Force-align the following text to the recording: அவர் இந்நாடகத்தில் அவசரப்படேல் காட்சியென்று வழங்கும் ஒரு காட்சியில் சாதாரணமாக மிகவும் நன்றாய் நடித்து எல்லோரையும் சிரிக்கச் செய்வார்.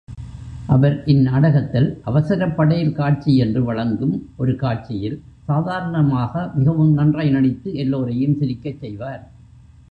அவர் 0.67 1.03
இந்நாடகத்தில் 1.05 2.01
அவசரப்படேல் 2.05 2.91
காட்சியென்று 2.91 3.61
வழங்கும் 3.63 4.15
ஒரு 4.37 4.55
காட்சியில் 4.55 5.17
சாதாரணமாக 5.45 6.51
மிகவும் 6.55 6.93
நன்றாய் 6.93 7.29
நடித்து 7.29 7.73
எல்லோரையும் 7.73 8.37
சிரிக்கச் 8.39 8.79
செய்வார். 8.79 9.23